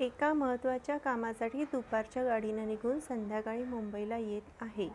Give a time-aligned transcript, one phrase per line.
[0.00, 4.88] एका महत्त्वाच्या कामासाठी दुपारच्या गाडीनं निघून संध्याकाळी मुंबईला येत आहे.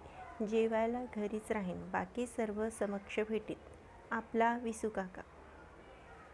[0.45, 1.91] जेवायला घरीच राहीन.
[1.91, 3.55] बाकी सर्व समक्ष भेटीत.
[4.11, 5.21] आपला विसू काका.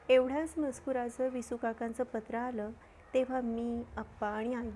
[0.10, 2.72] एवढ्याच मजकुराचं विसूकाकांचं पत्र आलं
[3.14, 4.70] तेव्हा मी अप्पा आणि आई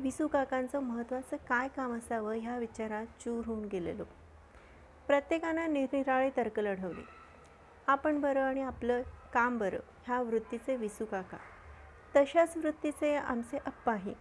[0.00, 4.04] विसू काकांचं महत्त्वाचं काय काम असावं ह्या विचारात चूर होऊन गेलेलो.
[5.06, 7.04] प्रत्येकानं निरनिराळे तर्क लढवले.
[7.86, 9.02] आपण बरं आणि आपलं
[9.34, 11.36] काम बरं ह्या वृत्तीचे विसू काका.
[12.16, 14.14] तशाच वृत्तीचे आमचे अप्पाही.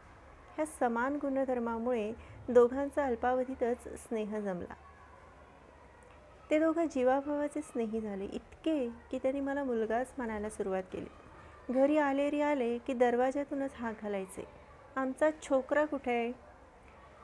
[0.55, 2.13] ह्या समान गुणधर्मामुळे
[2.49, 4.73] दोघांचा अल्पावधीतच स्नेह जमला.
[6.49, 11.07] ते दोघं जीवाभावाचे स्नेही झाले इतके की त्यांनी मला मुलगाच मानायला सुरुवात केली.
[11.73, 14.45] घरी आले रे आले की दरवाज्यातूनच हाक घालायचे.
[14.95, 16.33] आमचा छोकरा कुठे आहे?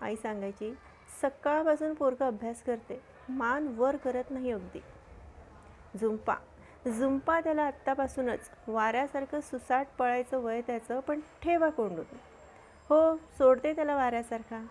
[0.02, 0.74] आई सांगायची
[1.22, 3.02] सकाळपासून पोरगा अभ्यास करते.
[3.30, 4.80] मान वर करत नाही अगदी.
[6.00, 6.36] झुंपा
[6.88, 8.40] झुंपा त्याला आत्तापासूनच.
[8.68, 12.06] वाऱ्यासारखं सुसाट पळायचं वय त्याचं पण ठेवा कोंडून.
[12.90, 14.66] हो सोडते त्याला वाऱ्यासारखा.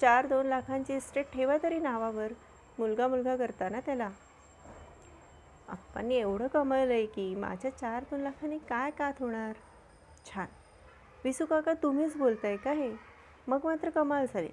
[0.00, 2.32] चार दोन लाखांची इस्टेट ठेवा तरी नावावर.
[2.78, 4.10] मुलगा मुलगा करता ना त्याला.
[5.68, 9.52] आप्पांनी एवढं कमवलं आहे की माझ्या चार दोन लाखांनी काय कात होणार?
[10.26, 10.46] छान.
[11.24, 12.92] विसू काका तुम्हीच बोलताय का हे?
[13.46, 14.48] मग मात्र कमाल झाली.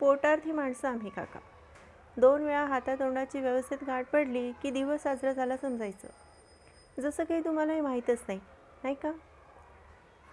[0.00, 1.40] पोटार्थी माणसं आम्ही काका.
[2.16, 6.08] दोन वेळा हातातोंडाची व्यवस्थित गाठ पडली की दिवस साजरा झाला समजायचं.
[7.02, 8.40] जसं काही तुम्हाला हे माहीतच नाही
[8.82, 9.10] नाही का?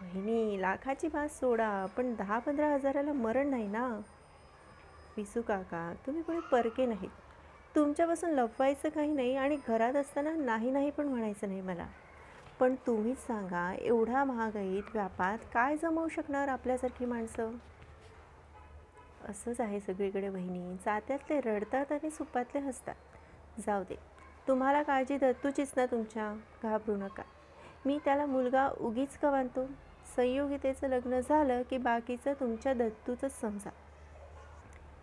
[0.02, 4.00] वहिनी लाखाची भास सोडा पण दहा पंधरा हजाराला मरण नाही ना?
[5.18, 7.10] विसू काका तुम्ही कोणी परके नाहीत.
[7.76, 11.86] तुमच्यापासून लपवायचं काही नाही आणि घरात असताना नाही नाही पण म्हणायचं नाही मला.
[12.60, 17.52] पण तुम्हीच सांगा एवढ्या महागाईत व्यापात काय जमवू शकणार आपल्यासारखी माणसं?
[19.30, 20.76] असंच आहे सगळीकडे बहिणी.
[20.86, 22.96] जात्यातले रडतात आणि सुपातले हसतात.
[23.66, 23.96] जाऊ दे.
[24.48, 26.36] तुम्हाला काळजी दत्तूचीच ना तुमच्या.
[26.64, 27.24] घाबरू नका.
[27.86, 29.66] मी त्याला मुलगा उगीच का बांधतो
[30.16, 33.70] संयोगितेचं लग्न झालं की बाकीचं तुमच्या दत्तूचंच समजा.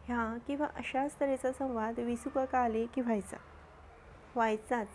[0.05, 3.37] ह्या किंवा अशाच तऱ्हेचा संवाद विसुकाका आले की व्हायचा?
[4.35, 4.89] व्हायचाच.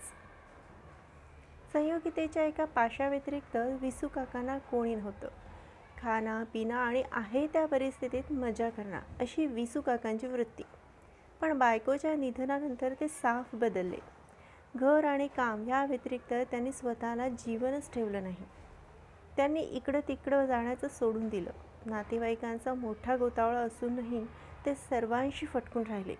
[1.74, 5.28] संयोगितेच्या एका पाशाव्यतिरिक्त विसू काकांना कोणी नव्हतं.
[6.05, 10.63] खाना पिणं आणि आहे त्या परिस्थितीत मजा करणं अशी विसू काकांची वृत्ती.
[11.41, 13.97] पण बायकोच्या निधनानंतर ते साफ बदलले.
[14.75, 18.45] घर आणि काम या व्यतिरिक्त त्यांनी स्वतःला जीवनच ठेवलं नाही.
[19.38, 21.51] त्यांनी इकडं तिकडं जाण्याचं सोडून दिलं.
[21.85, 24.25] नातेवाईकांचा मोठा गोतावळा असूनही
[24.66, 26.16] ते सर्वांशी फटकून राहिले.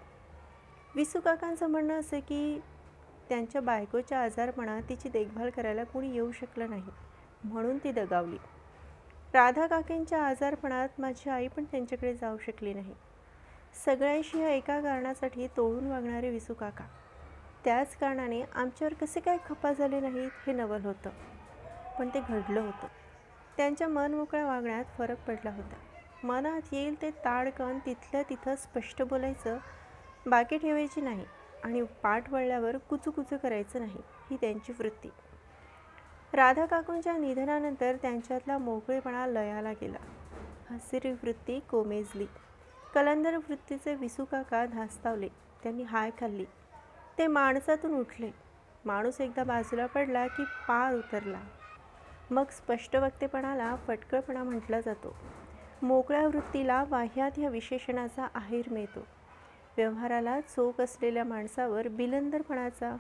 [0.96, 2.62] विसू काकांचं म्हणणं असं की
[3.30, 6.90] त्यांच्या बायकोच्या आजारपणात तिची देखभाल करायला कोणी येऊ शकलं नाही.
[7.44, 8.38] म्हणून ती दगावली.
[9.36, 12.94] राधा काकेंच्या आजारपणात माझी आई पण त्यांच्याकडे जाऊ शकली नाही.
[13.86, 16.84] सगळ्यांशी ह्या एका कारणासाठी तोडून वागणारे विसू काका.
[17.66, 21.10] त्याच कारणाने आमच्यावर कसे काय खपा झाले नाहीत हे नवल होतं.
[22.00, 22.88] पण ते घडलं होतं.
[23.58, 25.76] त्यांच्या मनमोकळ्या वागण्यात फरक पडला होता.
[26.24, 29.58] मनात येईल ते ताडकन तिथल्या तिथं स्पष्ट बोलायचं
[30.26, 31.26] बाकी ठेवायची नाही
[31.64, 35.10] आणि पाठ वळल्यावर कुचूकुचू करायचं नाही ही त्यांची वृत्ती.
[36.36, 39.98] राधा काकूंच्या निधनानंतर त्यांच्यातला मोकळेपणा लयाला गेला.
[40.70, 42.26] हसिरी वृत्ती कोमेजली.
[42.96, 45.28] कलंदर वृत्तीचे विसू काका धास्तावले.
[45.64, 46.46] त्यांनी हाय खाल्ली.
[47.18, 48.32] ते माणसातून उठले.
[48.86, 51.40] माणूस एकदा बाजूला पडला की पार उतरला.
[52.32, 55.16] मग स्पष्ट वक्तेपणाला फटकळपणा म्हटला जातो.
[55.82, 59.08] मोकळ्या वृत्तीला बाह्यात ह्या विशेषणाचा आहेर मिळतो.
[59.78, 62.96] व्यवहाराला चोख असलेल्या माणसावर बिलंदरपणाचा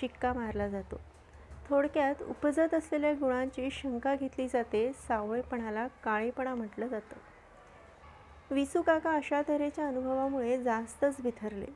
[0.00, 1.00] शिक्का मारला जातो.
[1.68, 7.16] थोडक्यात उपजत असलेल्या गुणांची शंका घेतली जाते सावळेपणाला काळेपणा म्हटलं जातं.
[8.54, 11.66] विसू काका अशा तऱ्हेच्या अनुभवामुळे जास्तच बिथरले.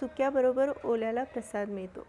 [0.00, 2.06] सुक्याबरोबर ओल्याला प्रसाद मिळतो.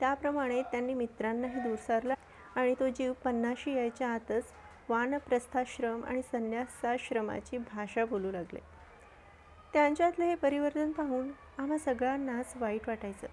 [0.00, 2.14] त्याप्रमाणे त्यांनी मित्रांनाही दुसारला
[2.56, 4.44] आणि तो जीव पन्नाशी यायच्या आतच
[4.88, 8.60] वानप्रस्थाश्रम आणि संन्यासाश्रमाची भाषा बोलू लागले.
[9.72, 13.26] त्यांच्यातलं हे परिवर्तन पाहून आम्हा सगळ्यांनाच वाईट वाटायचं.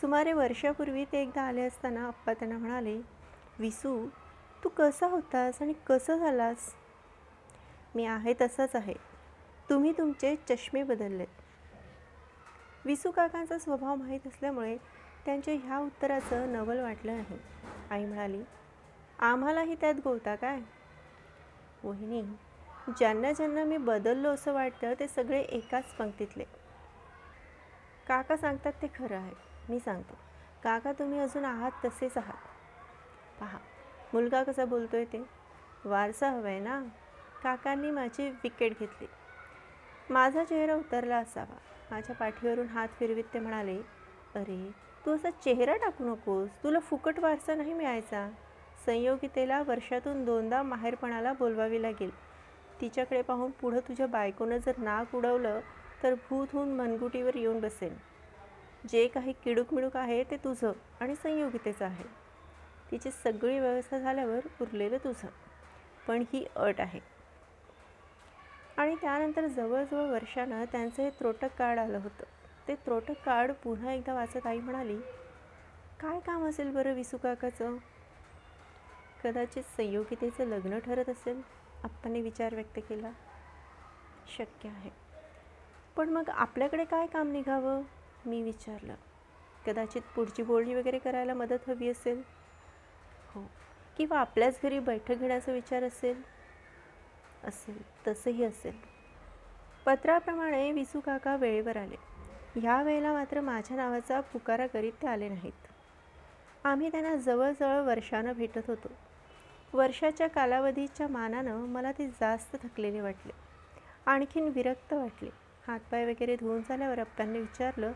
[0.00, 3.00] सुमारे वर्षापूर्वी ते एकदा आले असताना आप्पा त्यांना म्हणाले
[3.58, 4.06] विसू
[4.64, 6.74] तू कसा होतास आणि कसं झालास?
[7.94, 8.94] मी आहे तसाच आहे.
[9.70, 11.26] तुम्ही तुमचे चष्मे बदललेत.
[12.84, 14.76] विसू काकांचा स्वभाव माहीत असल्यामुळे
[15.26, 17.38] त्यांच्या ह्या उत्तराचं नवल वाटलं नाही.
[17.90, 18.42] आई म्हणाली
[19.18, 20.60] आम्हालाही त्यात गोवता काय?
[21.84, 22.22] वहिनी
[22.88, 26.44] ज्यांना ज्यांना मी बदललो असं वाटतं ते सगळे एकाच पंक्तीतले.
[28.08, 29.53] काका सांगतात ते खरं आहे.
[29.68, 30.14] मी सांगतो.
[30.64, 32.48] काका तुम्ही अजून आहात तसेच आहात.
[33.40, 33.58] पहा
[34.12, 35.22] मुलगा कसा बोलतो आहे ते.
[35.84, 36.82] वारसा हवा आहे ना.
[37.42, 39.06] काकांनी माझी विकेट घेतली.
[40.10, 41.56] माझा चेहरा उतरला असावा.
[41.90, 43.76] माझ्या पाठीवरून हात फिरवीत ते म्हणाले
[44.34, 44.72] अरे
[45.06, 46.50] तू असा चेहरा टाकू नकोस.
[46.62, 48.28] तुला फुकट वारसा नाही मिळायचा.
[48.86, 52.10] संयोगितेला वर्षातून दोनदा माहेरपणाला बोलवावी लागेल.
[52.80, 55.60] तिच्याकडे पाहून पुढं तुझ्या बायकोनं जर नाक उडवलं
[56.02, 57.94] तर भूत होऊन मनगुटीवर येऊन बसेल
[58.88, 62.04] जे काही किडूकमिडूक आहे ते तुझं आणि संयोगितेचं आहे.
[62.90, 65.28] तिची सगळी व्यवस्था झाल्यावर उरलेलं तुझं.
[66.06, 67.00] पण ही अट आहे.
[68.76, 72.24] आणि त्यानंतर जवळजवळ वर्षानं त्यांचं हे त्रोटक कार्ड आलं होतं.
[72.68, 74.96] ते त्रोटक कार्ड पुन्हा एकदा वाचत आई म्हणाली
[76.00, 77.76] काय काम असेल बरं विसू काकाचं?
[79.24, 81.42] कदाचित संयोगितेचं लग्न ठरत असेल.
[81.84, 83.10] आप्पांनी विचार व्यक्त केला.
[84.38, 84.90] शक्य आहे.
[85.96, 87.82] पण मग आपल्याकडे काय काम निघावं?
[88.26, 88.94] मी विचारलं
[89.66, 92.22] कदाचित पुढची बोलणी वगैरे करायला मदत हवी असेल?
[93.34, 93.50] हो.
[93.96, 96.22] किंवा आपल्याच घरी बैठक घेण्याचा विचार असेल?
[97.44, 98.76] असेल तसंही असेल.
[99.86, 101.96] पत्राप्रमाणे विसू काका वेळेवर आले.
[102.60, 105.66] ह्या वेळेला मात्र माझ्या नावाचा पुकारा करीत ते आले नाहीत.
[106.64, 108.88] आम्ही त्यांना जवळजवळ वर्षानं भेटत होतो.
[109.72, 113.32] वर्षाच्या कालावधीच्या मानानं मला ते जास्त थकलेले वाटले.
[114.06, 115.30] आणखीन विरक्त वाटले.
[115.66, 117.92] हातपाय वगैरे धुवून झाल्यावर अप्प्यांनी विचारलं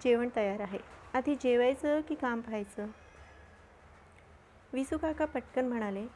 [0.00, 0.78] जेवण तयार आहे.
[1.14, 2.86] आधी जेवायचं की काम पाहायचं?
[4.72, 6.06] विसू काका पटकन म्हणाले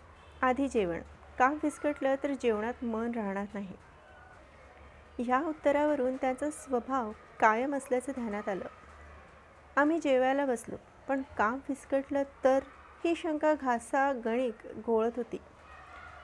[0.43, 1.01] आधी जेवण.
[1.39, 3.73] काम फिसकटलं तर जेवणात मन राहणार नाही.
[5.19, 8.65] ह्या उत्तरावरून त्यांचा स्वभाव कायम असल्याचं ध्यानात आलं.
[9.77, 10.77] आम्ही जेवायला बसलो
[11.09, 12.59] पण काम फिसकटलं तर
[13.05, 15.37] ही शंका घासा गणिक घोळत होती.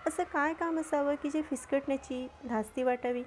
[0.07, 3.23] असं काय काम असावं की जे फिसकटण्याची धास्ती वाटावी?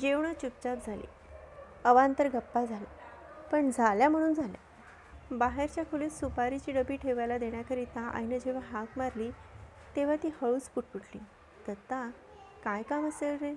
[0.00, 1.06] जेवणं चुपचाप झाली.
[1.84, 2.92] अवांतर गप्पा झाल्या.
[3.52, 4.60] पण झाल्या म्हणून झाल्या.
[5.30, 9.30] बाहेरच्या खोलीत सुपारीची डबी ठेवायला देण्याकरिता आईनं जेव्हा हाक मारली
[9.96, 11.20] तेव्हा ती हळूच पुटपुटली.
[11.68, 12.10] दत्ता
[12.64, 13.54] काय काम असेल रे?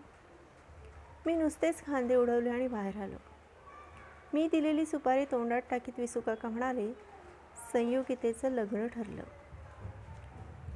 [1.25, 3.16] मी नुसतेच खांदे उडवले आणि बाहेर आलो.
[4.33, 6.94] मी दिलेली सुपारी तोंडात टाकीत विसुकाका म्हणाले
[7.74, 9.24] संयोगितेचं लग्न ठरलं.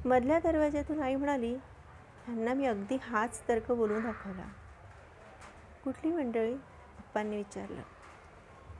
[0.04, 1.54] मधल्या दरवाज्यातून आई म्हणाली
[2.24, 4.48] ह्यांना मी अगदी हाच तर्क बोलून दाखवला.
[5.84, 6.54] कुठली मंडळी?
[7.10, 7.82] पप्पांनी विचारलं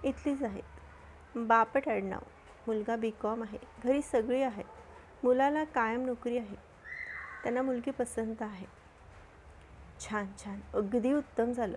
[0.04, 2.20] इथलीच आहेत बापट आडनाव
[2.66, 3.58] मुलगा बी कॉम आहे.
[3.84, 6.56] घरी सगळी आहेत मुलाला कायम नोकरी आहे.
[7.42, 8.66] त्यांना मुलगी पसंत आहे.
[10.00, 10.60] छान छान.
[10.74, 11.76] अगदी उत्तम झालं.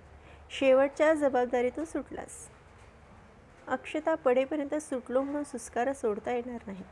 [0.49, 2.47] शेवटच्या जबाबदारीतून सुटलास.
[3.67, 6.83] अक्षता पडेपर्यंत सुटलो म्हणून सुस्कारा सोडता येणार नाही.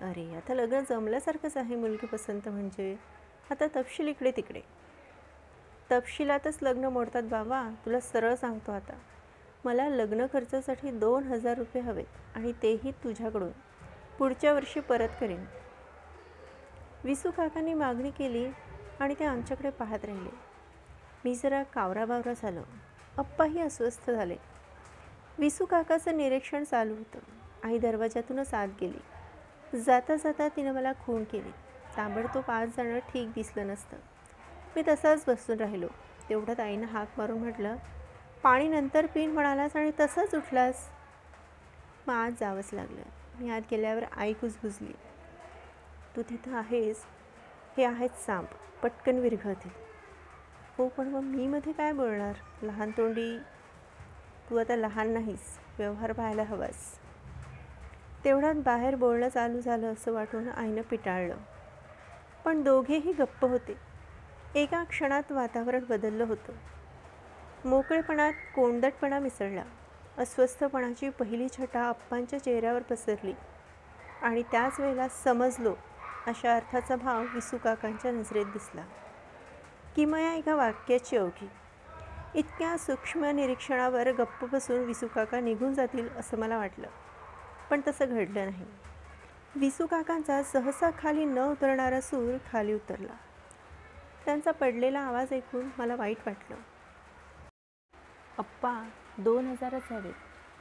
[0.00, 2.94] अरे आता लग्न जमल्यासारखंच आहे मुलगी पसंत म्हणजे.
[3.50, 4.60] आता तपशील इकडे तिकडे
[5.92, 7.68] तपशिलातच लग्न मोडतात बाबा.
[7.86, 8.92] तुला सरळ सांगतो आता.
[9.64, 13.50] मला लग्न खर्चासाठी दोन हजार रुपये हवेत आणि तेही तुझ्याकडून.
[14.18, 15.44] पुढच्या वर्षी परत करेन.
[17.04, 18.48] विसू काकांनी मागणी केली
[19.00, 20.30] आणि ते आमच्याकडे पाहत राहिले.
[21.24, 22.60] मी जरा कावरा बावरा झालो.
[23.18, 24.36] अप्पाही अस्वस्थ झाले.
[25.38, 27.18] विसू काकाचं निरीक्षण चालू होतं.
[27.64, 29.78] आई दरवाजातूनच आत गेली.
[29.78, 31.50] जाता जाता तिनं मला खून केली.
[31.96, 33.96] ताबडतोब आज जाणं ठीक दिसलं नसतं.
[34.76, 35.86] मी तसंच बसून राहिलो.
[36.28, 37.76] तेवढ्यात आईनं हाक मारून म्हटलं
[38.42, 40.88] पाणी नंतर पिन म्हणालास आणि तसंच उठलास.
[42.06, 43.02] मग आज जावंच लागलं.
[43.40, 44.92] मी आत गेल्यावर आई कुजबुजली.
[46.16, 47.04] तू तिथं आहेस?
[47.76, 48.48] हे आहेत सांप.
[48.82, 49.70] पटकन विरघळतील
[50.78, 52.34] हो पण मग मी मध्ये काय बोलणार?
[52.62, 53.38] लहान तोंडी.
[54.50, 55.58] तू आता लहान नाहीस.
[55.78, 56.98] व्यवहार पाहायला हवास.
[58.24, 61.36] तेवढ्यात बाहेर बोलणं चालू झालं असं वाटून आईनं पिटाळलं.
[62.44, 63.87] पण दोघेही गप्प होते.
[64.54, 66.52] एका क्षणात वातावरण बदललं होतं.
[67.68, 69.62] मोकळेपणात कोंदटपणा मिसळला.
[70.18, 73.32] अस्वस्थपणाची पहिली छटा आप्पांच्या चेहऱ्यावर पसरली.
[74.22, 75.74] आणि त्याच वेळेला समजलो
[76.26, 78.82] अशा अर्थाचा भाव विसुकाकांच्या नजरेत दिसला.
[79.96, 81.48] किमया एका वाक्याची अवघी.
[82.34, 86.86] इतक्या सूक्ष्म निरीक्षणावर गप्प बसून विसुकाका निघून जातील असं मला वाटलं.
[87.70, 88.64] पण तसं घडलं नाही.
[89.56, 93.14] विसुकाकांचा सहसा खाली न उतरणारा सूर खाली उतरला.
[94.28, 96.56] त्यांचा पडलेला आवाज ऐकून मला वाईट वाटलं.
[98.38, 100.14] अप्पा दोन हजारच हवेत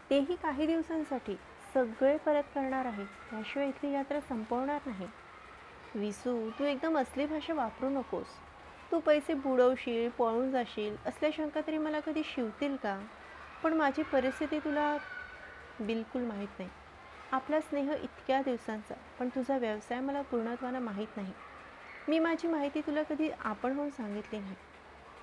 [0.10, 1.36] तेही काही दिवसांसाठी.
[1.74, 3.06] सगळे परत करणार आहे.
[3.06, 5.08] त्याशिवाय इथली यात्रा संपवणार नाही.
[5.96, 8.28] विसू तू एकदम असली भाषा वापरू नकोस.
[8.92, 13.06] तू पैसे बुडवशील पळून जाशील असल्या शंका तरी मला कधी शिवतील का?
[13.64, 14.98] पण माझी परिस्थिती तुला
[15.80, 16.70] बिलकुल माहीत नाही.
[17.32, 18.96] आपला स्नेह इतक्या दिवसांचा.
[19.20, 21.34] पण तुझा व्यवसाय मला पूर्णत्वानं माहीत नाही.
[22.08, 24.56] मी माझी माहिती तुला कधी आपण होऊन सांगितली नाही.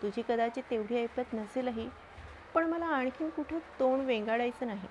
[0.03, 1.88] तुझी कदाचित तेवढी ऐपत नसेलही
[2.55, 4.88] पण मला आणखीन कुठं तोंड वेंगाडायचं नाही.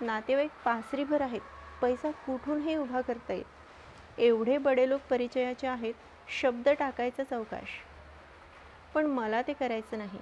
[0.00, 1.40] नातेवाईक पासरीभर आहेत
[1.80, 5.94] पैसा कुठूनही उभा करता येईल एवढे बडे लोक परिचयाचे आहेत
[6.32, 7.80] शब्द टाकायचाच अवकाश
[8.94, 10.18] पण मला ते करायचं नाही.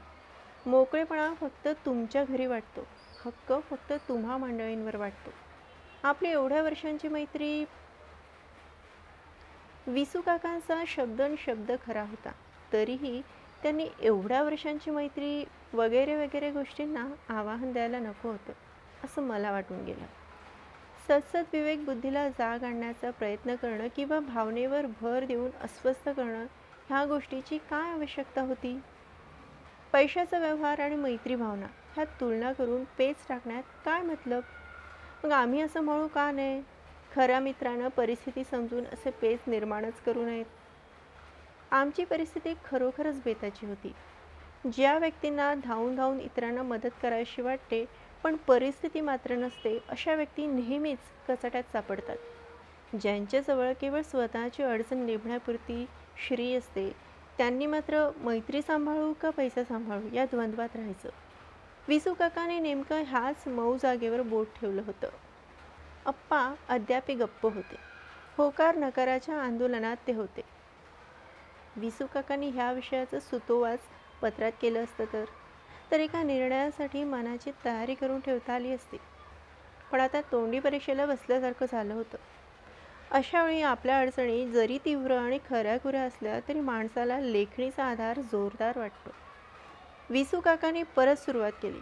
[0.67, 2.87] मोकळेपणा फक्त तुमच्या घरी वाटतो
[3.25, 5.31] हक्क फक्त तुम्हा मंडळींवर वाटतो.
[6.05, 7.65] आपली एवढ्या वर्षांची मैत्री
[9.87, 12.33] विसू काकांचा शब्द आणि शब्द खरा होता.
[12.73, 13.23] तरीही
[13.63, 18.53] त्यांनी एवढ्या वर्षांची मैत्री वगैरे वगैरे गोष्टींना आवाहन द्यायला नको होतं
[19.05, 20.05] असं मला वाटून गेलं.
[21.09, 26.47] सतसत विवेक बुद्धीला जाग आणण्याचा प्रयत्न करणं किंवा भावनेवर भर देऊन अस्वस्थ करणं
[26.89, 28.81] ह्या गोष्टीची काय आवश्यकता होती?
[29.93, 34.43] पैशाचा व्यवहार आणि मैत्री भावना ह्यात तुलना करून पेच टाकण्यात काय मतलब?
[35.25, 36.63] मग आम्ही असं म्हणू का नाही
[37.17, 40.45] खऱ्या मित्रानं परिस्थिती समजून असे पेच निर्माणच करू नयेत.
[41.71, 43.93] आमची परिस्थिती खरोखरच बेताची होती.
[44.73, 47.85] ज्या व्यक्तींना धावून धावून इतरांना मदत करायची वाटते
[48.23, 52.17] पण परिस्थिती मात्र नसते अशा व्यक्ती नेहमीच कचाट्यात सापडतात.
[53.01, 55.87] ज्यांच्याजवळ केवळ स्वतःची अडचण निभण्यापुरती
[56.29, 56.93] श्री असते
[57.39, 61.09] त्यांनी मात्र मैत्री सांभाळू का पैसा सांभाळू या द्वंद्वात राहायचं.
[61.89, 65.09] विसू काकाने नेमकं ह्याच मऊ जागेवर बोट ठेवलं होतं.
[66.07, 67.77] अप्पा अद्यापी गप्प होते.
[68.37, 70.41] होकार नकाराच्या आंदोलनात ते होते.
[71.77, 73.79] विसू काकांनी ह्या विषयाचं सुतोवाच
[74.23, 75.25] पत्रात केलं असतं तर?
[75.91, 78.97] तर एका निर्णयासाठी मनाची तयारी करून ठेवता आली असती.
[79.93, 82.17] पण आता तोंडी परीक्षेला बसल्यासारखं झालं होतं.
[83.11, 89.11] अशावेळी आपल्या अडचणी जरी तीव्र आणि खऱ्याखुऱ्या असल्या तरी माणसाला लेखणीचा आधार जोरदार वाटतो.
[90.11, 91.81] विसू काकाने परत सुरुवात केली.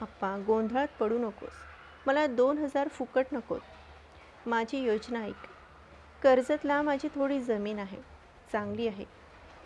[0.00, 1.75] अप्पा गोंधळात पडू नकोस.
[2.06, 3.60] मला दोन हजार फुकट नकोत
[4.46, 5.46] माझी योजना ऐक.
[6.22, 7.96] कर्जतला माझी थोडी जमीन आहे.
[8.52, 9.04] चांगली आहे.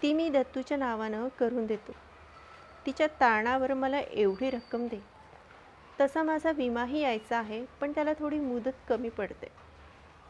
[0.02, 1.92] ती मी दत्तूच्या नावानं करून देतो.
[2.86, 5.00] तिच्या तारणावर मला एवढी रक्कम दे.
[6.00, 9.46] तसा माझा विमाही यायचा आहे पण त्याला थोडी मुदत कमी पडते.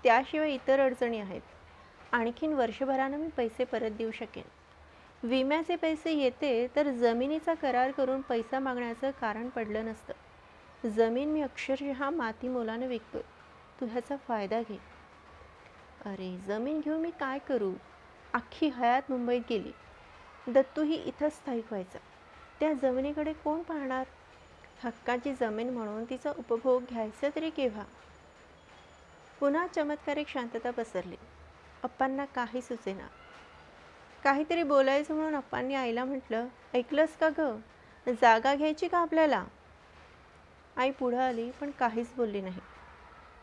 [0.04, 1.42] त्याशिवाय इतर अडचणी आहेत.
[2.12, 4.48] आणखीन वर्षभरानं मी पैसे परत देऊ शकेन.
[5.22, 10.12] विम्याचे पैसे येते तर जमिनीचा करार करून पैसा मागण्याचं कारण पडलं नसतं.
[10.86, 13.22] जमीन मी अक्षरशः माती मोलानं विकतोय.
[13.80, 14.78] तू ह्याचा फायदा घे.
[16.04, 17.72] अरे जमीन घेऊन मी काय करू?
[18.34, 19.72] अख्खी हयात मुंबईत गेली.
[20.46, 21.98] दत्तूही इथंच स्थायिक व्हायचा.
[22.60, 24.06] त्या जमिनीकडे कोण पाहणार?
[24.84, 27.84] हक्काची जमीन म्हणून तिचा उपभोग घ्यायचा तरी केव्हा?
[29.40, 31.16] पुन्हा चमत्कारिक शांतता पसरली.
[31.82, 33.06] अप्पांना काही सुचेना.
[34.24, 37.60] काहीतरी बोलायचं म्हणून अप्पांनी आईला म्हटलं ऐकलंस का ग?
[38.20, 39.44] जागा घ्यायची का आपल्याला?
[40.80, 42.60] आई पुढं आली पण काहीच बोलली नाही.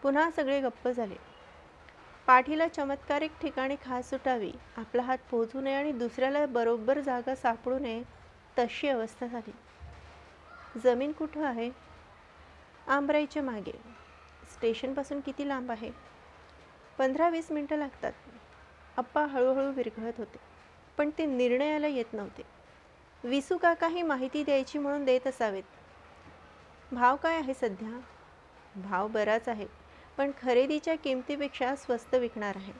[0.01, 1.15] पुन्हा सगळे गप्प झाले.
[2.27, 8.03] पाठीला चमत्कारिक ठिकाणी खास सुटावी आपला हात पोहोचू नये आणि दुसऱ्याला बरोबर जागा सापडू नये
[8.59, 9.51] तशी अवस्था झाली.
[10.79, 11.69] जमीन कुठं आहे?
[12.87, 13.77] आंबराईच्या मागे.
[14.53, 15.91] स्टेशनपासून किती लांब आहे?
[16.97, 18.13] पंधरा वीस मिनटं लागतात.
[18.97, 20.37] अप्पा हळूहळू विरघळत होते
[20.97, 22.43] पण ते निर्णयाला येत नव्हते.
[23.23, 25.63] विसू काकाही माहिती द्यायची म्हणून देत असावेत.
[26.93, 27.99] भाव काय आहे सध्या?
[28.75, 29.65] भाव बराच आहे
[30.17, 32.73] पण खरेदीच्या किमतीपेक्षा स्वस्त विकणार आहे.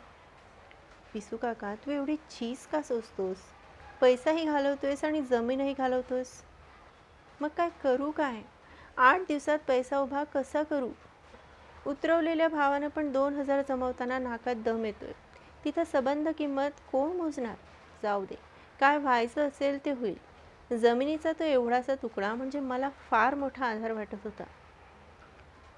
[1.14, 3.38] पिसू काका तू एवढी चीज का सोचतोस
[4.02, 6.32] पैसाही घालवतोयस आणि जमीनही घालवतोस
[7.42, 8.42] मग काय करू काय?
[8.98, 10.90] आठ दिवसात पैसा उभा कसा करू?
[11.86, 15.12] उतरवलेल्या भावानं पण दोन हजार जमवताना नाकात दम येतोय.
[15.66, 17.56] तिथं सबंध किंमत कोण मोजणार?
[18.04, 18.36] जाऊ दे.
[18.80, 20.18] काय व्हायचं असेल ते होईल.
[20.72, 24.44] जमिनीचा तो एवढासा तुकडा म्हणजे मला फार मोठा आधार वाटत होता.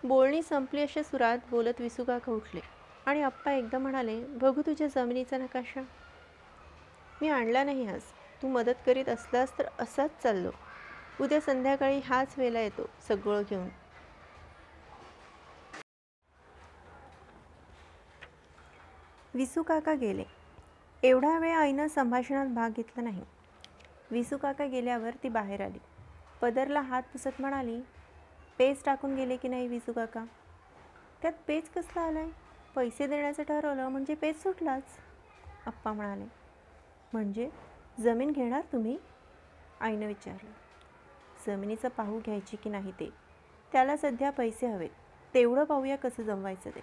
[0.04, 2.62] बोलणी संपली अशा सुरात बोलत विसुकाका उठले
[3.06, 5.82] आणि आप्पा एकदा म्हणाले बघू तुझ्या जमिनीचा नकाशा.
[7.22, 8.02] मी आणला नाही आज.
[8.42, 10.52] तू मदत करीत असलास तर असाच चाललो.
[11.22, 13.68] उद्या संध्याकाळी हाच वेला येतो सगळं घेऊन.
[19.34, 20.24] विसू काका गेले.
[21.04, 23.24] एवढा वेळ आईनं संभाषणात भाग घेतला नाही.
[24.12, 25.80] विसू काका गेल्यावर ती बाहेर आली.
[26.42, 27.82] पदरला हात पुसत म्हणाली
[28.58, 30.26] पेज टाकून गेले की नाही विसू काका?
[31.22, 32.28] त्यात पेज कसला आलाय?
[32.76, 34.84] पैसे देण्याचं ठरवलं म्हणजे पेज सुटलाच.
[35.66, 36.26] आप्पा म्हणाले
[37.14, 37.50] म्हणजे
[38.00, 38.98] जमीन घेणार तुम्ही?
[39.82, 40.52] आईनं विचारलं
[41.48, 43.10] जमिनीचं पाहू घ्यायची की नाही ते?
[43.72, 44.90] त्याला सध्या पैसे हवेत.
[45.34, 46.82] तेवढं पाहूया कसं जमवायचं ते.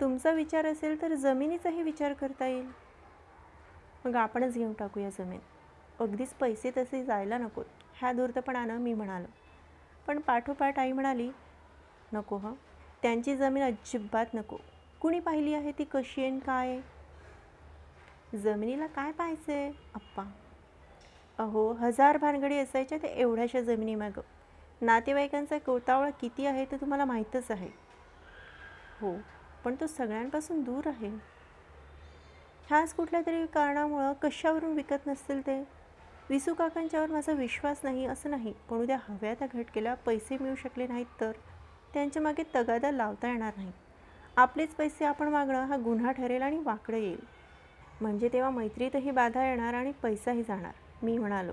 [0.00, 2.70] तुमचा विचार असेल तर जमिनीचाही विचार करता येईल.
[4.04, 5.40] मग आपणच घेऊन टाकूया जमीन.
[6.00, 7.64] अगदीच पैसे तसे जायला नकोत.
[7.98, 9.26] ह्या धूर्तपणानं मी म्हणालो.
[10.06, 11.30] पण पाठोपाठ आई म्हणाली
[12.12, 12.54] नको हं.
[13.02, 14.56] त्यांची जमीन अजिबात नको.
[15.00, 16.80] कुणी पाहिली आहे ती कशी आहे काय
[18.38, 20.22] जमिनीला काय पाहायचं आहे अप्पा
[21.38, 24.20] अहो हजार भानगडी असायच्या ते एवढ्याशा जमिनीमागं.
[24.80, 27.68] नातेवाईकांचा कोतावळा किती आहे ते तुम्हाला माहीतच आहे.
[29.00, 29.16] हो
[29.64, 31.08] पण तो सगळ्यांपासून दूर आहे.
[32.68, 35.83] ह्याच कुठल्या तरी कारणामुळं कशावरून विकत नसतील ते?
[36.30, 38.52] विसू काकांच्यावर माझा विश्वास नाही असं नाही.
[38.70, 41.32] पण उद्या हव्या त्या घटकेला पैसे मिळू शकले नाहीत तर?
[41.94, 43.72] त्यांच्या मागे तगादा लावता येणार नाही.
[44.36, 47.20] आपलेच पैसे आपण मागणं हा गुन्हा ठरेल आणि वाकडं येईल.
[48.00, 51.52] म्हणजे तेव्हा मैत्रीतही बाधा येणार आणि पैसाही जाणार मी म्हणालो.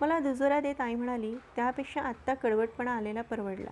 [0.00, 3.70] मला दुजोरा देत आई म्हणाली त्यापेक्षा आत्ता कडवटपणा आलेला परवडला.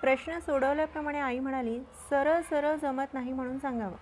[0.00, 1.80] प्रश्न सोडवल्याप्रमाणे आई म्हणाली
[2.10, 3.96] सरळ सरळ जमत नाही म्हणून सांगावं.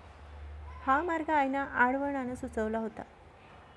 [0.87, 3.02] हा मार्ग आईनं आडवणानं सुचवला होता.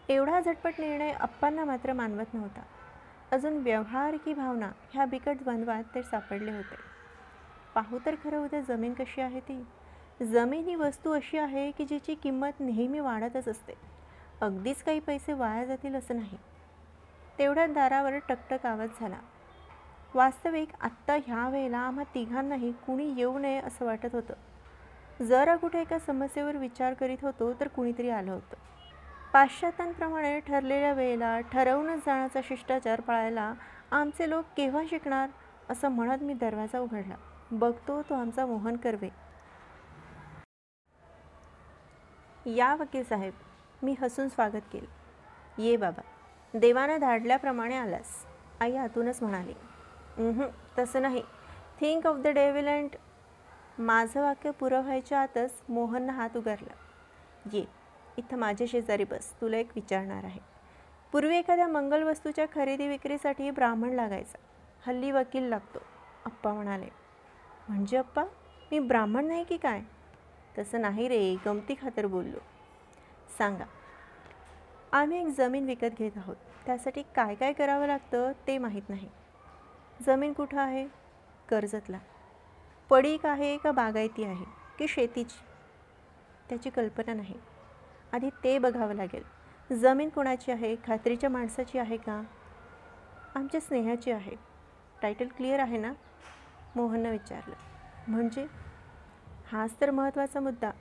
[0.09, 2.61] एवढा झटपट निर्णय अप्पांना मात्र मानवत नव्हता.
[3.31, 6.75] अजून व्यवहार की भावना ह्या बिकट द्वंद्वात ते सापडले होते.
[7.75, 9.65] पाहू तर खरं उद्या जमीन कशी आहे ती.
[10.25, 13.73] जमीन ही वस्तू अशी आहे की जिची किंमत नेहमी वाढतच असते.
[14.41, 16.37] अगदीच काही पैसे वाया जातील असं नाही.
[17.39, 19.19] तेवढ्या दारावर टकटक आवाज झाला.
[20.13, 24.33] वास्तविक आत्ता ह्या वेळेला आम्हा तिघांनाही कुणी येऊ नये असं वाटत होतं.
[25.27, 28.55] जरा कुठे एका समस्येवर विचार करीत होतो तर कुणीतरी आलं होतं.
[29.33, 33.53] पाश्चात्यांप्रमाणे ठरलेल्या वेळेला ठरवूनच जाण्याचा शिष्टाचार पाळायला
[33.91, 35.29] आमचे लोक केव्हा शिकणार
[35.69, 37.15] असं म्हणत मी दरवाजा उघडला.
[37.51, 39.09] बघतो तो आमचा मोहन कर्वे.
[42.55, 43.33] या वकील साहेब
[43.83, 45.61] मी हसून स्वागत केलं.
[45.61, 46.01] ये बाबा
[46.53, 48.25] देवानं धाडल्याप्रमाणे आलास.
[48.61, 49.53] आई आतूनच म्हणाली
[50.79, 51.23] तसं नाही.
[51.79, 52.95] थिंक ऑफ द डेव्हिलंट
[53.79, 56.73] माझं वाक्य पुरं व्हायच्या आतच मोहननं हात उगारला.
[57.53, 57.65] ये
[58.17, 60.39] इथं माझ्या शेजारी बस तुला एक विचारणार आहे.
[61.11, 64.37] पूर्वी एखाद्या मंगलवस्तूच्या खरेदी विक्रीसाठी ब्राह्मण लागायचा.
[64.87, 65.79] हल्ली वकील लागतो.
[66.25, 66.89] अप्पा म्हणाले.
[67.69, 68.23] म्हणजे अप्पा
[68.71, 69.81] मी ब्राह्मण नाही की काय?
[70.57, 72.39] तसं नाही रे गमती खातर बोललो.
[73.37, 73.65] सांगा
[74.91, 76.35] आम्ही एक जमीन विकत घेत आहोत.
[76.65, 79.09] त्यासाठी काय काय करावं लागतं ते माहीत नाही.
[80.05, 80.87] जमीन कुठं आहे?
[81.49, 81.97] कर्जतला.
[82.89, 84.45] पडीक आहे का बागायती आहे
[84.79, 85.39] की शेतीची?
[86.49, 87.35] त्याची कल्पना नाही.
[88.13, 89.23] आधी ते बघावं लागेल.
[89.75, 90.75] जमीन कोणाची आहे?
[90.75, 92.21] खात्रीच्या माणसाची आहे का?
[93.35, 94.31] आमच्या स्नेहाची आहे.
[95.01, 95.93] टायटल क्लिअर आहे ना?
[96.75, 97.55] मोहननं विचारलं.
[98.07, 98.47] म्हणजे?
[99.51, 100.71] हाच तर महत्त्वाचा मुद्दा.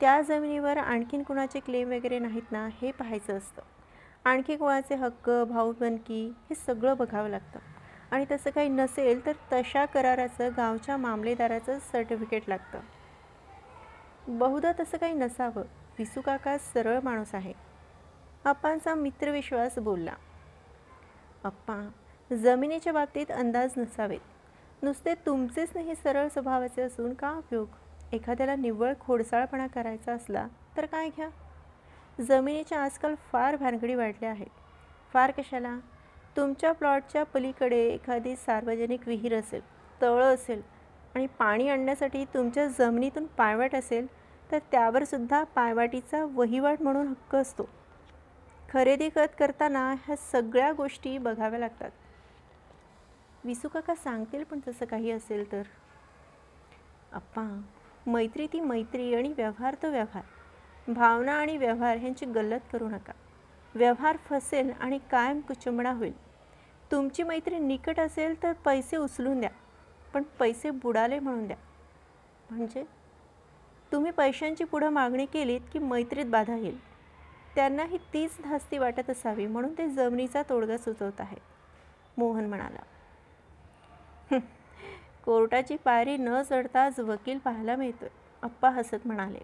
[0.00, 3.62] त्या जमिनीवर आणखीन कुणाचे क्लेम वगैरे नाहीत ना हे पाहायचं असतं.
[4.24, 7.58] आणखी कोणाचे हक्क भाऊबंदकी हे सगळं बघावं लागतं.
[8.10, 12.80] आणि तसं काही नसेल तर तशा कराराचं गावच्या मामलेदाराचं सर्टिफिकेट लागतं.
[14.28, 15.62] बहुधा तसं काही नसावं.
[15.98, 17.52] विसू काका सरळ माणूस आहे.
[18.44, 20.12] अप्पांचा मित्रविश्वास बोलला.
[21.44, 21.90] अप्पा
[22.36, 24.20] जमिनीच्या बाबतीत अंदाज नसावेत.
[24.82, 27.68] नुसते तुमचेच नाही सरळ स्वभावाचे असून का उपयोग?
[28.12, 30.46] एखाद्याला निव्वळ खोडसाळपणा करायचा असला
[30.76, 31.28] तर काय घ्या?
[32.20, 34.50] जमिनीच्या आजकाल फार भानगडी वाढल्या आहेत.
[35.12, 35.78] फार कशाला?
[36.36, 39.60] तुमच्या प्लॉटच्या पलीकडे एखादी सार्वजनिक विहीर असेल
[40.02, 40.62] तळं असेल
[41.14, 44.06] आणि पाणी आणण्यासाठी तुमच्या जमिनीतून पायवाट असेल
[44.52, 47.68] तर त्यावर सुद्धा पायवाटीचा वहिवाट म्हणून हक्क असतो.
[48.68, 51.90] खरेदी खत करताना ह्या सगळ्या गोष्टी बघाव्या लागतात.
[53.44, 55.62] विसू काका सांगतील पण तसं काही असेल तर.
[57.12, 57.60] अप्पा
[58.06, 60.22] मैत्री ती मैत्री आणि व्यवहार तो व्यवहार.
[60.92, 63.12] भावना आणि व्यवहार ह्यांची गल्लत करू नका.
[63.74, 66.12] व्यवहार फसेल आणि कायम कुचंबणा होईल.
[66.92, 69.50] तुमची मैत्री निकट असेल तर पैसे उचलून द्या
[70.14, 71.56] पण पैसे बुडाले म्हणून द्या.
[72.50, 72.84] म्हणजे?
[73.92, 76.78] तुम्ही पैशांची पुढं मागणी केलीत की मैत्रीत बाधा येईल.
[77.54, 81.36] त्यांनाही तीच धास्ती वाटत असावी म्हणून ते जमिनीचा तोडगा सुचवत आहे
[82.16, 82.82] मोहन म्हणाला.
[85.24, 88.08] कोर्टाची पायरी न चढताच वकील पाहायला मिळतोय
[88.42, 89.38] अप्पा हसत म्हणाले.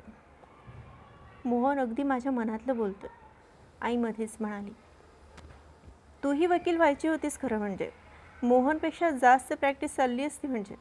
[1.44, 3.10] मोहन अगदी माझ्या मनातलं बोलतोय.
[3.80, 4.70] आई मध्येच म्हणाली.
[6.22, 7.90] तूही वकील व्हायची होतीस खरं म्हणजे.
[8.42, 10.74] मोहनपेक्षा जास्त प्रॅक्टिस चालली असती म्हणजे.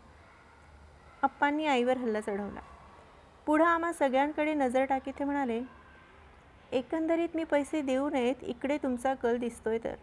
[1.21, 2.59] अप्पांनी आईवर हल्ला चढवला.
[3.45, 5.61] पुढं आम्हा सगळ्यांकडे नजर टाकी ते म्हणाले
[6.71, 9.95] एकंदरीत मी पैसे देऊ नयेत इकडे तुमचा कल दिसतोय तर.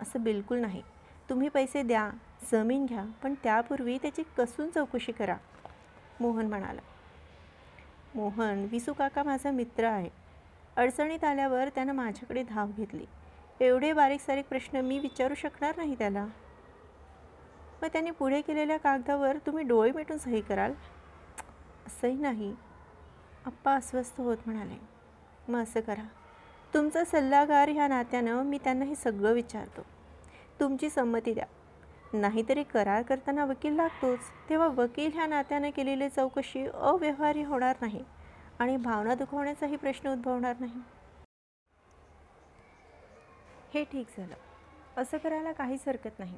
[0.00, 0.82] असं बिलकुल नाही.
[1.30, 2.10] तुम्ही पैसे द्या
[2.52, 5.36] जमीन घ्या पण त्यापूर्वी त्याची कसून चौकशी करा
[6.20, 6.80] मोहन म्हणाला.
[8.14, 10.27] मोहन विसू काका माझा मित्र आहे.
[10.78, 13.04] अडचणीत आल्यावर त्यानं माझ्याकडे धाव घेतली.
[13.60, 16.26] एवढे बारीक सारीक प्रश्न मी विचारू शकणार नाही त्याला.
[17.82, 20.72] मग त्यांनी पुढे केलेल्या कागदावर तुम्ही डोळे मिटून सही कराल.
[21.86, 22.56] असंही नाही.
[23.46, 24.80] आप्पा अस्वस्थ होत म्हणाले.
[25.48, 26.08] मग असं करा.
[26.74, 29.82] तुमचा सल्लागार ह्या नात्यानं मी त्यांना हे सगळं विचारतो.
[30.60, 31.46] तुमची संमती द्या.
[32.12, 34.18] नाहीतरी करार करताना वकील लागतोच.
[34.48, 38.04] तेव्हा वकील ह्या नात्यानं केलेली चौकशी अव्यवहार्य होणार नाही.
[38.58, 40.80] आणि भावना दुखवण्याचाही प्रश्न उद्भवणार नाही.
[43.74, 44.34] हे ठीक झालं.
[44.96, 46.36] असं करायला काहीच हरकत नाही.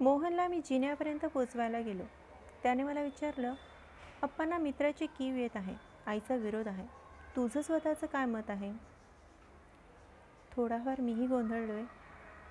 [0.00, 2.04] मोहनला मी जिन्यापर्यंत पोचवायला गेलो.
[2.62, 3.54] त्याने मला विचारलं
[4.22, 5.74] अप्पांना मित्राची कीव येत आहे.
[6.06, 6.86] आईचा विरोध आहे.
[7.36, 8.72] तुझं स्वतःचं काय मत आहे?
[10.52, 11.84] थोडाफार मीही गोंधळलो आहे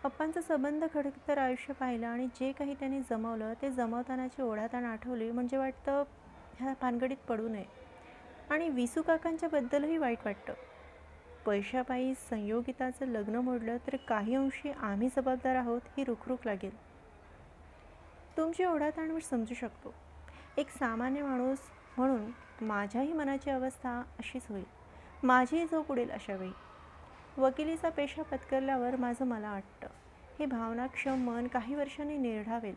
[0.04, 5.58] पप्पांचा संबंध खडतर आयुष्य पाहिलं आणि जे काही त्यांनी जमवलं ते जमवतानाची ओढाताण आठवली म्हणजे
[5.58, 6.04] वाटतं
[6.60, 7.85] ह्या भानगडीत पडू नये.
[8.50, 10.54] आणि विसू काकांच्याबद्दलही वाईट वाटतं.
[11.46, 16.78] पैशापायी संयोगिताचं लग्न मोडलं तर काही अंशी आम्ही जबाबदार आहोत ही रुखरुख लागेल.
[18.38, 19.94] तुमची ओढाताण मी समजू शकतो.
[20.58, 21.58] एक सामान्य माणूस
[21.98, 22.32] म्हणून
[22.66, 24.64] माझ्याही मनाची अवस्था अशीच होईल.
[25.24, 26.52] माझीही झोप उडेल अशावेळी
[27.38, 29.88] वकिलीचा पेशा पत्करल्यावर माझं मला वाटतं.
[30.40, 32.76] हे भावनाक्षम मन काही वर्षांनी निर्ढावेल.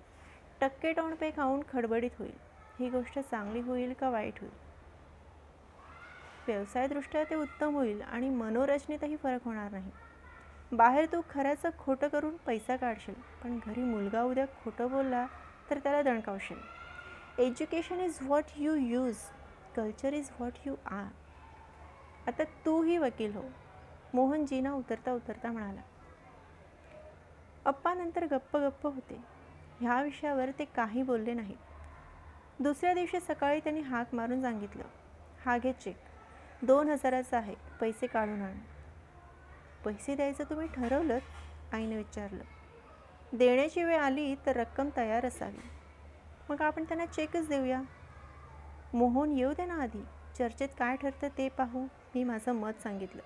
[0.60, 2.34] टक्के टोणपे खाऊन खडबडीत होईल.
[2.80, 4.67] ही गोष्ट चांगली होईल का वाईट होईल?
[6.48, 9.90] व्यवसायदृष्ट्या ते उत्तम होईल आणि मनोरचनेतही फरक होणार नाही.
[10.72, 15.26] बाहेर तू खऱ्याचं खोटं करून पैसा काढशील पण घरी मुलगा उद्या खोटं बोलला
[15.70, 16.58] तर त्याला दणकावशील.
[17.38, 19.16] Education is what you use
[19.76, 21.06] culture is what you are
[22.28, 23.42] आता तूही वकील हो.
[24.14, 25.80] मोहनजीना उतरता उतरता म्हणाला.
[27.64, 29.20] अप्पानंतर गप्प गप्प होते.
[29.80, 31.56] ह्या विषयावर ते काही बोलले नाहीत.
[32.60, 34.84] दुसऱ्या दिवशी सकाळी त्यांनी हाक मारून सांगितलं.
[35.44, 35.96] हा घे चेक
[36.62, 37.54] दोन हजाराचं आहे.
[37.80, 38.54] पैसे काढून आण.
[39.84, 41.18] पैसे द्यायचं तुम्ही ठरवलं
[41.72, 42.44] आईने विचारलं.
[43.32, 45.70] देण्याची वेळ आली तर रक्कम तयार असावी.
[46.50, 47.82] मग आपण त्यांना चेकच देऊया.
[48.92, 50.04] मोहन येऊ दे ना आधी.
[50.38, 51.86] चर्चेत काय ठरतं ते पाहू.
[52.14, 53.22] मी माझं मत सांगितलं.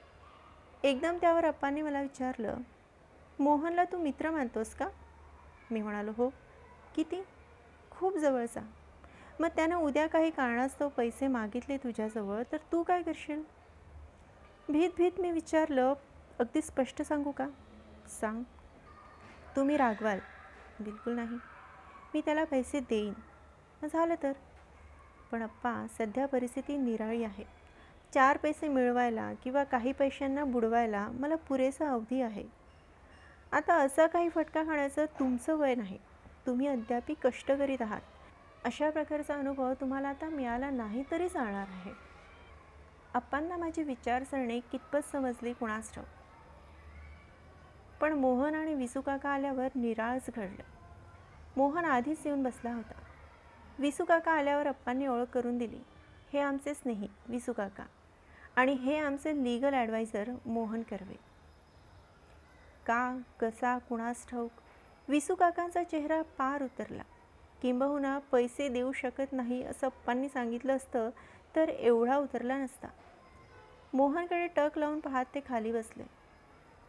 [0.82, 2.56] एकदम त्यावर अप्पांनी मला विचारलं
[3.38, 4.88] मोहनला तू मित्र मानतोस का?
[5.70, 6.28] मी म्हणालो हो.
[6.94, 7.24] किती?
[7.90, 8.60] खूप जवळचा.
[9.42, 13.42] मग त्यानं उद्या काही कारणास्तव पैसे मागितले तुझ्याजवळ तर तू काय करशील?
[14.68, 15.94] भीत भीत मी विचारलं
[16.38, 17.48] अगदी स्पष्ट सांगू का?
[18.20, 18.42] सांग.
[19.56, 20.18] तुम्ही रागवाल.
[20.80, 21.36] बिलकुल नाही.
[22.14, 23.12] मी त्याला पैसे देईन.
[23.92, 24.32] झालं तर.
[25.32, 27.44] पण अप्पा सध्या परिस्थिती निराळी आहे.
[28.14, 32.44] चार पैसे मिळवायला किंवा काही पैशांना बुडवायला मला पुरेसा अवधी आहे.
[33.52, 35.98] आता असा काही फटका खाण्याचं तुमचं वय नाही.
[36.46, 38.00] तुम्ही अद्यापी कष्ट करीत आहात.
[38.64, 41.92] अशा प्रकारचा अनुभव तुम्हाला आता मिळाला नाही तरी जाणार आहे.
[43.14, 46.06] अप्पांना माझी विचारसरणी कितपत समजली कुणास ठाऊक?
[48.00, 50.62] पण मोहन आणि विसुकाका आल्यावर निराळच घडलं.
[51.56, 52.94] मोहन आधीच येऊन बसला होता.
[53.78, 55.80] विसुकाका आल्यावर अप्पांनी ओळख करून दिली.
[56.32, 57.84] हे आमचे स्नेही विसुकाका
[58.56, 61.16] आणि हे आमचे लीगल ॲडवायझर मोहन कर्वे.
[62.86, 64.50] का कसा कुणास ठाऊक?
[65.08, 67.02] विसुकाकांचा चेहरा पार उतरला.
[67.62, 71.10] किंबहुना पैसे देऊ शकत नाही असं अप्पांनी सांगितलं असतं
[71.56, 72.88] तर एवढा उतरला नसता.
[73.94, 76.02] मोहनकडे टक लावून पाहत ते खाली बसले.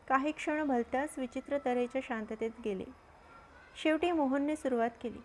[0.07, 2.83] काही क्षण भलत्याच विचित्र तऱ्हेच्या शांततेत गेले.
[3.75, 5.19] शेवटी मोहनने सुरुवात केली.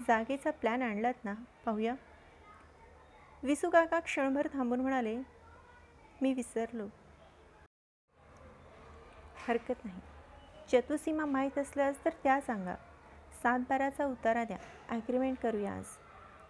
[0.00, 1.34] जागेचा प्लॅन आणलात ना?
[1.64, 1.94] पाहूया.
[3.42, 5.16] विसू काका क्षणभर थांबून म्हणाले
[6.22, 6.86] मी विसरलो.
[9.48, 10.00] हरकत नाही.
[10.72, 12.74] चतुसीमा माहीत असल्यास तर त्या सांगा.
[13.42, 14.56] सातबाराचा उतारा द्या.
[14.88, 15.84] ॲग्रीमेंट करूया आज.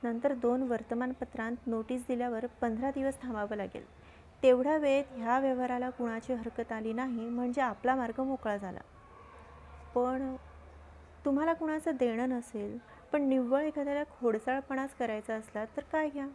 [0.03, 3.85] नंतर दोन वर्तमानपत्रांत नोटीस दिल्यावर पंधरा दिवस थांबावं लागेल.
[4.42, 8.81] तेवढ्या वेळेत ह्या व्यवहाराला कुणाची हरकत आली नाही म्हणजे आपला मार्ग मोकळा झाला.
[9.94, 10.37] पण
[11.24, 12.79] तुम्हाला कुणाचं देणं नसेल
[13.12, 16.27] पण निव्वळ एखाद्याला खोडसाळपणाच करायचा असला तर काय घ्या?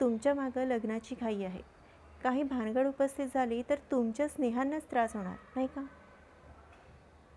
[0.00, 1.60] तुमच्या मागं लग्नाची घाई आहे.
[2.22, 5.82] काही भानगड उपस्थित झाली तर तुमच्या स्नेहांनाच त्रास होणार नाही का?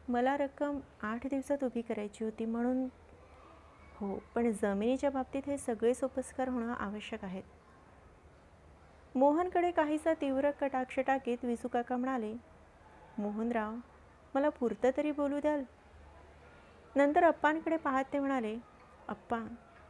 [0.09, 2.87] मला रक्कम आठ दिवसात उभी करायची होती म्हणून
[3.95, 7.43] हो पण जमिनीच्या बाबतीत हे सगळे सोपस्कार होणं आवश्यक आहेत
[9.15, 12.33] मोहनकडे काहीसा तीव्र कटाक्ष टाकीत विसुकाका म्हणाले
[13.17, 13.75] मोहनराव
[14.35, 15.63] मला पुरतं तरी बोलू द्याल?
[16.95, 18.57] नंतर अप्पांकडे पाहत ते म्हणाले
[19.07, 19.39] अप्पा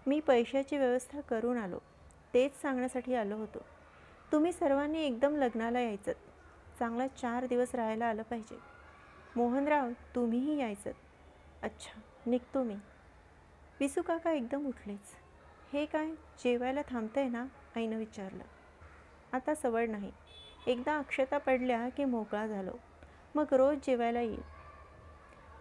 [0.08, 1.80] मी पैशाची व्यवस्था करून आलो.
[2.34, 3.60] तेच सांगण्यासाठी आलो होतो.
[4.32, 6.12] तुम्ही सर्वांनी एकदम लग्नाला यायचं.
[6.80, 8.77] चांगला चार दिवस राहायला आलं पाहिजे.
[9.38, 10.92] मोहनराव तुम्हीही यायचं.
[11.64, 12.76] अच्छा निघतो मी.
[13.80, 15.16] विसू काका एकदम उठलेच.
[15.74, 17.46] हे काय जेवायला थांबतंय ना
[17.76, 18.44] आईनं विचारलं.
[19.34, 20.12] आता सवड नाही.
[20.68, 22.72] एकदा अक्षता पडल्या की मोकळा झालो.
[23.36, 24.42] मग रोज जेवायला येईल.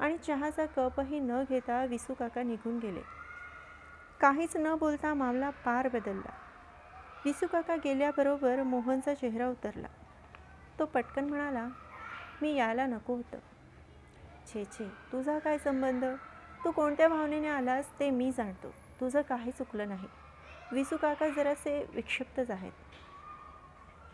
[0.00, 3.02] आणि चहाचा कपही न घेता विसू काका निघून गेले.
[4.20, 6.30] काहीच न बोलता मामला पार बदलला.
[7.24, 9.88] विसू काका गेल्याबरोबर मोहनचा चेहरा उतरला.
[10.78, 11.68] तो पटकन म्हणाला
[12.42, 13.38] मी यायला नको होतं.
[14.54, 14.88] छे छे.
[15.12, 16.04] तुझा काय संबंध?
[16.64, 18.70] तू कोणत्या भावनेने आलास ते मी जाणतो.
[19.00, 20.08] तुझं काही चुकलं नाही.
[20.72, 22.72] विसू काका जरासे विक्षिप्तच आहेत.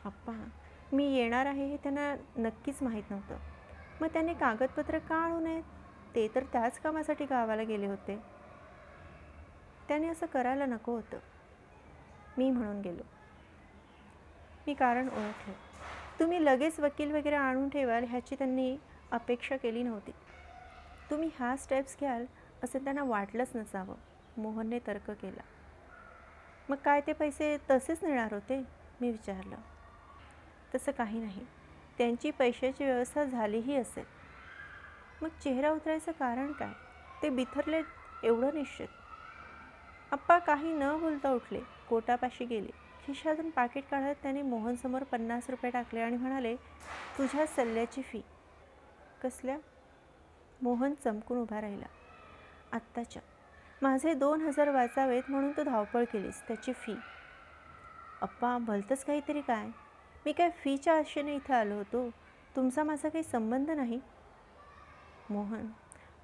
[0.04, 0.48] आप्पा
[0.92, 3.36] मी येणार आहे हे त्यांना नक्कीच माहीत नव्हतं.
[4.00, 5.62] मग त्याने कागदपत्र का आणू नयेत?
[6.14, 8.18] ते तर त्याच कामासाठी गावाला गेले होते.
[9.88, 11.18] त्याने असं करायला नको होतं.
[12.38, 13.02] मी म्हणून गेलो.
[14.66, 15.52] मी कारण ओळखलं.
[16.20, 18.76] तुम्ही लगेच वकील वगैरे आणून ठेवाल ह्याची त्यांनी
[19.10, 20.10] अपेक्षा केली नव्हती.
[21.10, 22.26] तुम्ही हा स्टेप्स घ्याल
[22.64, 23.94] असं त्यांना वाटलंच नसावं.
[24.36, 25.42] मोहनने तर्क केला.
[26.68, 28.64] मग काय ते पैसे तसेच नेणार होते?
[29.00, 29.56] मी विचारलं.
[30.74, 31.46] तसं काही नाही.
[31.98, 34.04] त्यांची पैशाची व्यवस्था झालीही असेल.
[35.22, 36.72] मग चेहरा उतरायचं कारण काय?
[37.22, 37.82] ते बिथरले
[38.24, 38.88] एवढं निश्चित.
[40.12, 41.60] आप्पा काही न बोलता उठले.
[41.88, 42.70] कोटापाशी गेले.
[43.06, 46.56] खिशातून पाकिट काढत त्याने मोहनसमोर पन्नास रुपये टाकले आणि म्हणाले
[47.18, 48.20] तुझ्या सल्ल्याची फी
[49.22, 49.58] कसल्या?
[50.62, 51.86] मोहन चमकून उभा राहिला.
[52.72, 53.22] आत्ताच्या.
[53.82, 56.94] माझे दोन हजार वाचावेत म्हणून तू धावपळ केलीस त्याची फी
[58.22, 59.66] अप्पा भलतंच काहीतरी काय?
[60.26, 62.10] मी काय फीच्या आशेने इथं आलो होतो?
[62.56, 64.00] तुमचा माझा काही संबंध नाही?
[65.30, 65.66] मोहन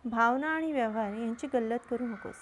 [0.05, 2.35] भावना आणि व्यवहार यांची गल्लत करू नकोस.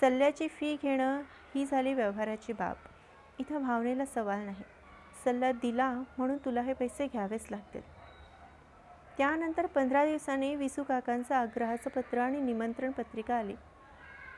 [0.00, 1.22] सल्ल्याची फी घेणं
[1.54, 2.76] ही झाली व्यवहाराची बाब.
[3.38, 4.62] इथं भावनेला सवाल नाही.
[5.24, 7.91] सल्ला दिला म्हणून तुला हे पैसे घ्यावेच लागतील.
[9.18, 13.54] त्यानंतर पंधरा दिवसांनी विसू काकांचं आग्रहाचं पत्र आणि निमंत्रण पत्रिका आली.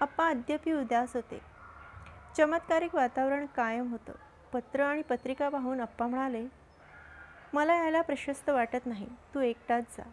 [0.01, 1.41] अप्पा अद्यापि उदास होते.
[2.37, 4.13] चमत्कारिक वातावरण कायम होतं.
[4.53, 6.47] पत्र आणि पत्रिका पाहून अप्पा म्हणाले
[7.53, 9.07] मला यायला प्रशस्त वाटत नाही.
[9.35, 10.11] तू एकटाच जा.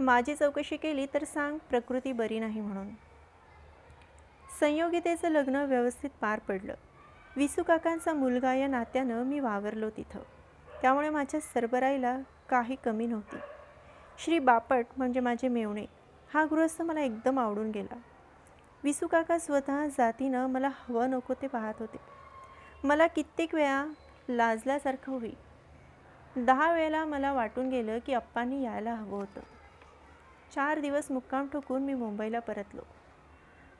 [0.00, 2.88] माझी चौकशी केली तर सांग प्रकृती बरी नाही म्हणून.
[4.60, 6.74] संयोगितेचं लग्न व्यवस्थित पार पडलं.
[7.36, 10.20] विसू काकांचा मुलगा या नात्यानं मी वावरलो तिथं.
[10.82, 12.18] त्यामुळे माझ्या सरबराईला
[12.48, 13.36] काही कमी नव्हती.
[14.18, 15.86] श्री बापट म्हणजे माझे मेवणे.
[16.34, 17.94] हा गृहस्थ मला एकदम आवडून गेला.
[18.84, 21.96] विसू काका स्वतः जातीनं मला हवं नको ते पाहत होते.
[22.84, 23.86] मला कित्येक वेळा
[24.28, 25.32] लाजल्यासारखं होई.
[26.36, 29.40] दहा वेळेला मला वाटून गेलं की अप्पांनी यायला हवं होतं.
[30.54, 32.82] चार दिवस मुक्काम ठोकून मी मुंबईला परतलो.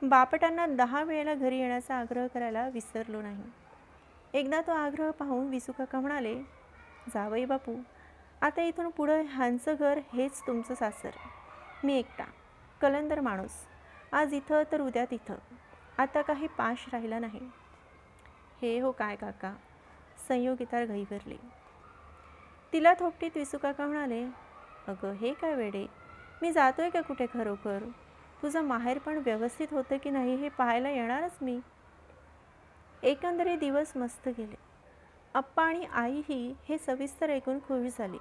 [0.01, 3.43] बापटांना दहा वेळेला घरी येण्याचा आग्रह करायला विसरलो नाही.
[4.33, 6.35] एकदा तो आग्रह पाहून विसुकाका म्हणाले
[7.13, 7.75] जावई बापू
[8.41, 11.09] आता इथून पुढं ह्यांचं घर हेच तुमचं सासर.
[11.83, 12.23] मी एकटा
[12.81, 13.51] कलंदर माणूस.
[14.11, 15.35] आज इथं तर उद्या तिथं.
[15.97, 17.49] आता काही पाश राहिला नाही.
[18.61, 19.53] हे हो काय काका?
[20.27, 21.37] संयोगितार घाईवरले
[22.73, 24.23] तिला थोपटीत विसुकाका म्हणाले
[24.87, 25.85] अगं हे काय वेडे?
[26.41, 27.83] मी जातोय का कुठे खरोखर?
[28.41, 31.59] तुझं माहेर पण व्यवस्थित होतं की नाही हे पाहायला येणारच मी.
[33.03, 34.68] एकंदरीत दिवस मस्त गेले.
[35.39, 38.17] अप्पा आणि आईही हे सविस्तर ऐकून खुश झाली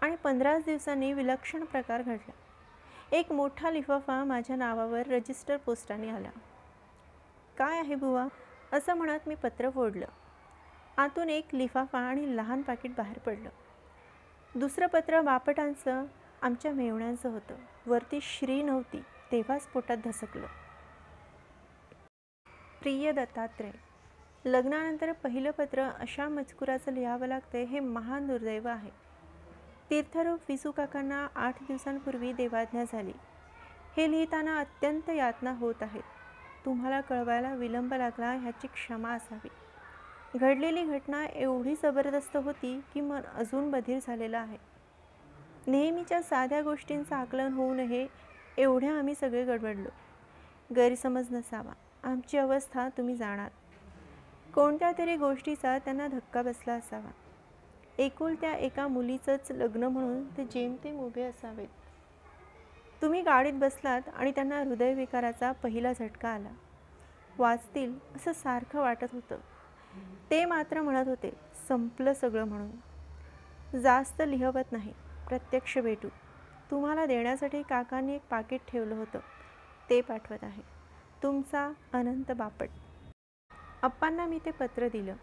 [0.00, 2.32] आणि पंधराच दिवसांनी विलक्षण प्रकार घडला.
[3.12, 6.30] एक मोठा लिफाफा माझ्या नावावर रजिस्टर पोस्टाने आला.
[7.58, 8.26] काय आहे बुवा?
[8.72, 10.06] असं म्हणत मी पत्र फोडलं.
[10.96, 13.48] आतून एक लिफाफा आणि लहान पाकिट बाहेर पडलं.
[14.54, 16.04] दुसरं पत्र बापटांचं
[16.42, 17.54] आमच्या मेवण्यांचं होतं.
[17.86, 20.46] वरती श्री नव्हती तेव्हाच पोटात धसकलं.
[22.82, 23.70] प्रिय दत्तात्रय
[24.44, 28.90] लग्नानंतर पहिलं पत्र अशा मजकुराचं लिहावं लागतं हे महान दुर्दैव आहे.
[29.90, 33.12] तीर्थरूप विसू काकांना आठ दिवसांपूर्वी देवाज्ञा झाली.
[33.96, 36.02] हे लिहिताना अत्यंत यातना होत आहेत.
[36.64, 39.48] तुम्हाला कळवायला विलंब लागला ह्याची क्षमा असावी.
[40.38, 44.58] घडलेली घटना एवढी जबरदस्त होती की मन अजून बधीर झालेलं आहे.
[45.66, 48.06] नेहमीच्या साध्या गोष्टींचं आकलन होऊ नये
[48.58, 49.88] एवढ्या आम्ही सगळे गडबडलो.
[50.76, 51.72] गैरसमज नसावा.
[52.02, 53.50] आमची अवस्था तुम्ही जाणार.
[54.54, 57.10] कोणत्या तरी गोष्टीचा त्यांना धक्का बसला असावा.
[57.98, 61.68] एकुलत्या एका मुलीचंच लग्न म्हणून ते जेमतेम उभे असावेत.
[63.02, 66.50] तुम्ही गाडीत बसलात आणि त्यांना हृदयविकाराचा पहिला झटका आला.
[67.38, 69.36] वाचतील असं सारखं वाटत होतं.
[70.30, 71.32] ते मात्र म्हणत होते
[71.68, 73.78] संपलं सगळं म्हणून.
[73.78, 74.92] जास्त लिहवत नाही.
[75.28, 76.08] प्रत्यक्ष भेटू.
[76.70, 79.18] तुम्हाला देण्यासाठी काकांनी एक पाकिट ठेवलं होतं.
[79.90, 80.62] ते पाठवत आहे.
[81.22, 82.68] तुमचा अनंत बापट.
[83.82, 85.14] अप्पांना मी ते पत्र दिलं.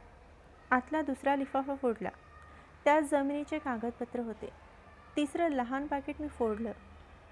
[0.71, 2.09] आतला दुसरा लिफाफा फोडला.
[2.83, 4.49] त्यात जमिनीचे कागदपत्र होते.
[5.15, 6.71] तिसरं लहान पाकिट मी फोडलं.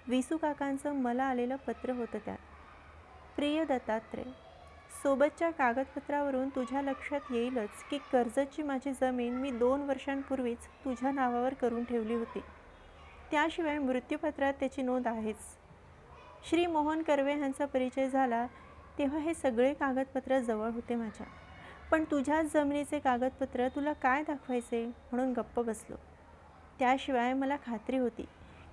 [0.08, 2.38] विसू काकांचं मला आलेलं पत्र होतं त्यात.
[3.36, 4.24] प्रिय दत्तात्रय
[5.04, 11.84] सोबतच्या कागदपत्रावरून तुझ्या लक्षात येईलच की कर्जतची माझी जमीन मी दोन वर्षांपूर्वीच तुझ्या नावावर करून
[11.84, 12.40] ठेवली होती.
[13.32, 15.38] त्याशिवाय मृत्यूपत्रात त्याची नोंद आहेच.
[16.50, 18.48] श्री मोहन कर्वे यांचा परिचय झाला
[18.98, 21.28] तेव्हा हे सगळे कागदपत्र जवळ होते माझ्या.
[21.92, 25.96] पण तुझ्याच जमिनीचे कागदपत्र तुला काय दाखवायचे म्हणून गप्प बसलो.
[26.80, 28.26] त्याशिवाय मला खात्री होती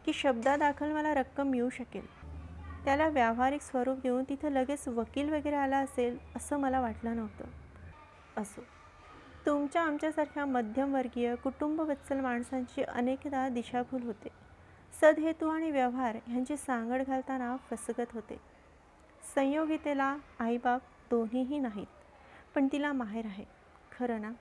[0.06, 2.06] की शब्दादाखल मला रक्कम मिळू शकेल.
[2.84, 7.44] त्याला व्यावहारिक स्वरूप देऊन तिथं लगेच वकील वगैरे आला असेल असं मला वाटलं नव्हतं.
[8.36, 8.64] असो
[9.46, 14.28] तुमच्या आमच्यासारख्या मध्यमवर्गीय कुटुंबवत्सल माणसांची अनेकदा दिशाभूल होते.
[15.00, 18.51] सदहेतू आणि व्यवहार ह्यांची सांगड घालताना फसगत होते.
[19.34, 21.86] संयोगितेला आईबाप दोन्हीही नाहीत
[22.54, 23.44] पण तिला माहेर आहे.
[23.98, 24.32] खरं ना?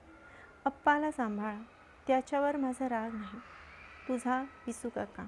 [0.64, 1.60] अप्पाला सांभाळा
[2.06, 3.40] त्याच्यावर माझा राग नाही.
[4.08, 5.26] तुझा विसू काका.